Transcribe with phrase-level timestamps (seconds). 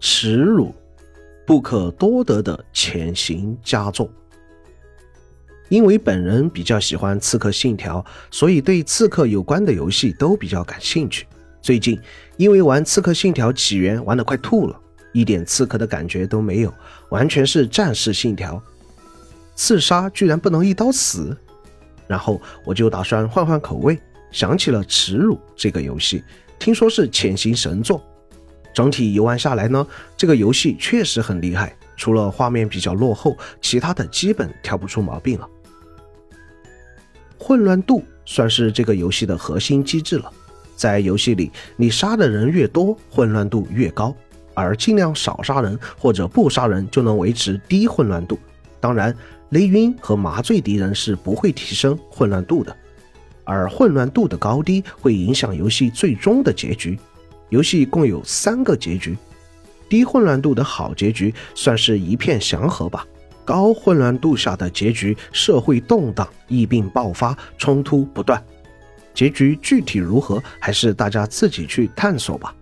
[0.00, 0.74] 耻辱，
[1.46, 4.10] 不可多得的潜行佳作。
[5.68, 8.00] 因为本人比较喜欢《刺客信条》，
[8.30, 11.26] 所以对刺客有关的游戏都比较感兴趣。
[11.62, 12.00] 最近
[12.36, 14.80] 因为玩《刺客信条：起源》玩得快吐了，
[15.12, 16.74] 一点刺客的感觉都没有，
[17.10, 18.60] 完全是战士信条。
[19.54, 21.36] 刺杀居然不能一刀死，
[22.08, 23.96] 然后我就打算换换口味，
[24.32, 26.24] 想起了《耻辱》这个游戏，
[26.58, 28.02] 听说是潜行神作。
[28.72, 35.48] 整体游玩下来呢，这个游戏确实很厉害，除了画面比较落后，其他的基本挑不出毛病了。
[37.38, 40.32] 混乱度算是这个游戏的核心机制了，
[40.76, 44.14] 在游戏里，你杀的人越多，混乱度越高，
[44.54, 48.38] 而尽量少杀人或者不杀人就能维持低混乱度。
[48.80, 49.14] 当然。
[49.50, 52.76] 雷晕和麻醉敌人是不会提升混乱度的，
[53.42, 56.96] 而混乱度的高低会影响游戏最终的结局。
[57.50, 59.16] 游戏共有三个结局，
[59.88, 63.06] 低混乱度的好结局算是一片祥和吧。
[63.44, 68.42] 高混乱度下的结局，社会动荡，疫病爆发，冲突不断。
[69.12, 72.54] 结局具体如何，还是大家自己去探索吧。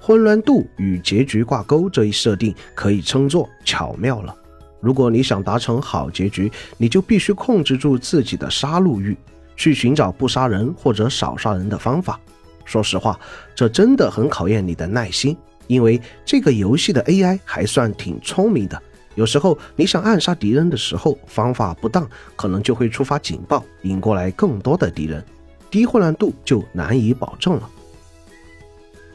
[0.00, 4.34] 混乱度与结局挂钩这一设定，可以称作巧妙了。
[4.80, 9.16] 如果你想达成好结局，你就必须控制住自己的杀戮欲，
[9.56, 12.20] 去寻找不杀人或者少杀人的方法。
[12.66, 13.18] 说实话，
[13.54, 15.34] 这真的很考验你的耐心，
[15.66, 18.78] 因为这个游戏的 AI 还算挺聪明的。
[19.14, 22.06] 有时候你想暗杀敌人的时候，方法不当，
[22.36, 25.24] 可能就会触发警报，引过来更多的敌人，
[25.70, 27.70] 低混乱度就难以保证了。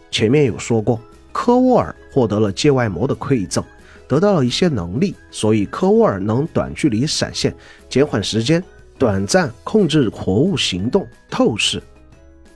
[0.09, 0.99] 前面有说过，
[1.31, 3.63] 科沃尔获得了界外魔的馈赠。
[4.07, 7.55] 得到了一些能力，所以科沃尔能短距离闪现、
[7.88, 8.61] 减缓时间、
[8.97, 11.81] 短暂控制活物行动、透视。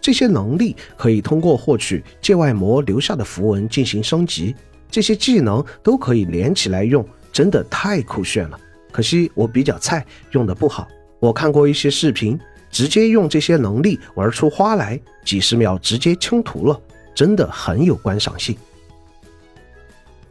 [0.05, 4.55] 这些能力可以通过获取界外魔留下的符文进行升级。
[4.87, 7.03] 这些技能都可以连起来用，
[7.33, 8.59] 真的太酷炫了。
[8.91, 10.87] 可惜我比较菜，用的不好。
[11.19, 16.79] 我看过一些视频，直接用这些能力玩出花来，几十秒直接清图了，
[17.15, 18.55] 真的很有观赏性。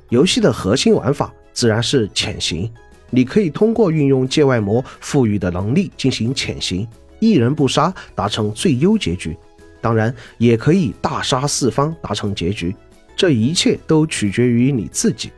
[0.08, 2.72] 游戏的核心玩法自然是潜行，
[3.10, 6.86] 你可以通过运用界外魔赋予的能力进行潜行，
[7.18, 9.36] 一人不杀达成最优结局。
[9.84, 12.74] 当然，也可以大杀四方达成结局，
[13.14, 15.30] 这一切都取决于你自己。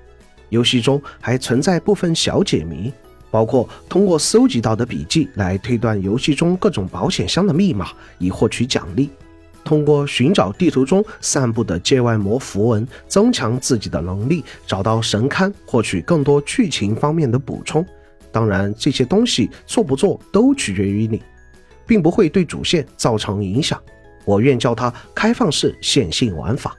[0.51, 2.93] 游戏中还存在部分小解谜，
[3.29, 9.11] 包括通过搜集到的笔记来推断游戏中各种保险箱的密码，以获取奖励。
[9.65, 17.85] 通过寻找地图中散布的界外魔符文，增强自己的能力，找到神龛，获取更多剧情方面的补充。
[18.31, 21.21] 当然，这些东西做不做都取决于你，
[21.85, 23.83] 并不会对主线造成影响。
[24.27, 26.77] 我愿叫它开放式线性玩法。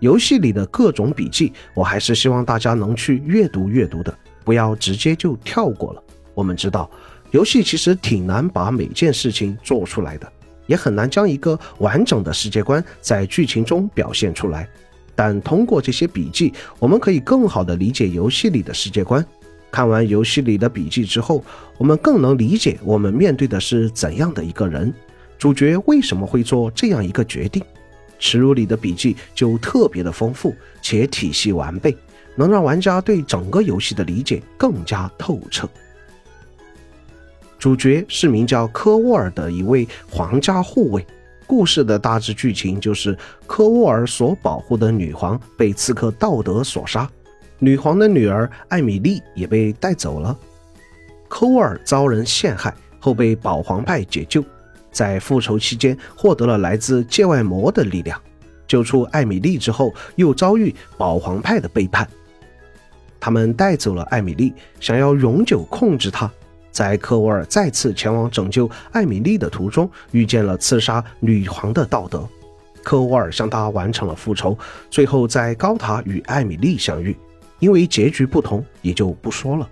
[0.00, 6.02] 游戏里的各种笔记，我还是希望大家能去阅读阅读的，不要直接就跳过了。
[6.34, 6.90] 我们知道，
[7.30, 10.32] 游戏其实挺难把每件事情做出来的。
[10.66, 14.66] 也很难将一个完整的世界观在剧情中表现出来，
[15.14, 19.22] 但通过这些笔记，我们可以更好的理解游戏里的世界观。
[19.70, 21.44] 看完游戏里的笔记之后，
[21.76, 24.90] 我们更能理解我们面对的是怎样的一个人，
[25.38, 27.62] 主角为什么会做这样一个决定。
[28.18, 31.94] 耻辱里的笔记就特别的丰富且体系完备，
[32.36, 35.68] 能让玩家对整个游戏的理解更加透彻。
[37.58, 41.04] 主角是名叫科沃尔的一位皇家护卫。
[41.46, 43.16] 故事的大致剧情就是
[43.46, 47.06] 科沃尔所保护的女皇被刺客道德所杀，
[47.58, 50.34] 女皇的女儿艾米丽也被带走了。
[51.28, 54.42] 科沃尔遭人陷害后被保皇派解救，
[54.94, 58.18] 在复仇期间获得了来自界外魔的力量。
[58.66, 62.08] 救出艾米丽之后，又遭遇保皇派的背叛，
[63.20, 66.30] 他们带走了艾米丽，想要永久控制她。
[66.72, 72.26] 在科沃尔再次前往拯救艾米丽的途中，遇见了刺杀女皇的道德。
[72.82, 74.58] 科沃尔向他完成了复仇，
[74.90, 77.16] 最后在高塔与艾米丽相遇。
[77.60, 79.68] 因为结局不同，也就不说了。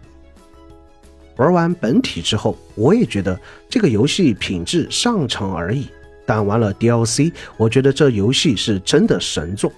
[1.37, 3.39] 玩完本体之后，我也觉得
[3.69, 5.89] 这个游戏品质上乘而已。
[6.25, 9.73] 但玩了 DLC，我觉得这游戏是真的神作。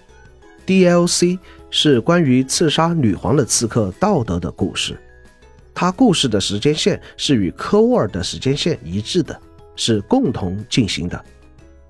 [0.67, 1.39] DLC
[1.71, 4.99] 是关于刺杀女皇的刺客道德的故事。
[5.75, 9.39] 它故事的时间线是与科沃尔的时间线一致的，
[9.75, 11.25] 是共同进行的。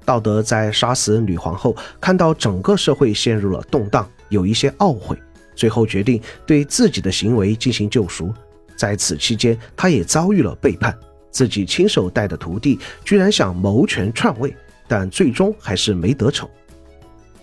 [0.04, 5.16] 道德在杀死女皇后，看到整个社会陷入了动荡，有一些懊悔，
[5.54, 8.32] 最后决定对自己的行为进行救赎。
[8.76, 10.96] 在此期间，他也遭遇了背叛，
[11.30, 14.54] 自己亲手带的徒弟居然想谋权篡位，
[14.88, 16.48] 但最终还是没得逞。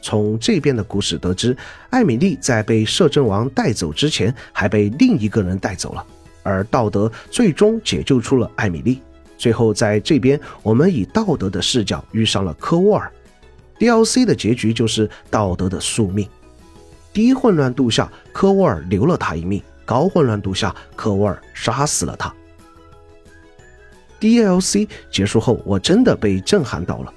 [0.02, 1.56] 从这边的故事得知，
[1.92, 6.06] 艾米丽在被摄政王带走之前，还被另一个人带走了，
[6.42, 9.00] 而道德最终解救出了艾米丽。
[9.38, 13.12] 最后，在这边，我们以道德的视角遇上了科沃尔。
[13.80, 16.28] DLC 的结局就是道德的宿命。
[17.14, 19.60] 低混乱度下，科沃尔留了他一命；
[19.92, 22.34] 高混乱度下，科沃尔杀死了他。
[24.22, 27.14] DLC 结束后，我真的被震撼到了。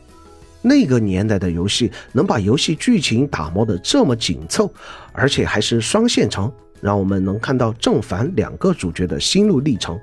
[0.60, 4.68] 那个年代的游戏能把游戏剧情打磨得这么紧凑，
[5.12, 9.96] 而且还是双线程，让我们能看到正反两个主角的心路历程，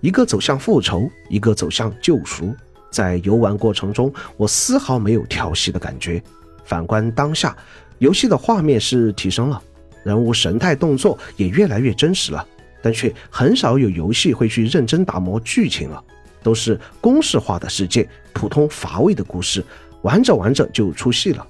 [0.00, 2.54] 一个走向复仇，一个走向救赎。
[2.90, 6.22] 在游玩过程中，我丝毫没有调戏的感觉。
[6.64, 7.54] 反观当下，
[7.98, 9.62] 游戏的画面是提升了，
[10.04, 12.46] 人物神态动作也越来越真实了，
[12.80, 16.00] 但却很少有游戏会去认真打磨剧情了，
[16.42, 19.64] 都是公式化的世界，普通乏味的故事。
[20.02, 21.46] 玩着玩着就出戏了，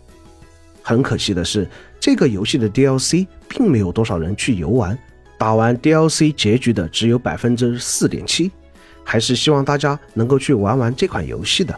[0.81, 1.69] 很可惜的是，
[1.99, 4.97] 这个游戏的 DLC 并没有多少人去游玩，
[5.37, 8.53] 打完 DLC 结局的只有百分之四点七，
[9.03, 11.75] 还是希望大家能够去玩玩这款游戏的。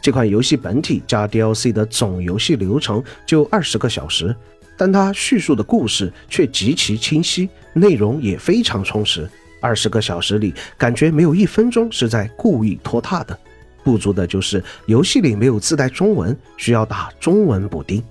[0.00, 4.32] 这款游戏本体加 DLC 的总游戏流程就二十个小时，
[4.76, 9.28] 但他叙述的故事却极其清晰，内容也非常充实。
[9.60, 13.38] 二十个小时里，感觉没有一分钟是在故意拖沓的。
[13.82, 18.02] 不足的就是游戏里没有自带中文，需要打中文补丁。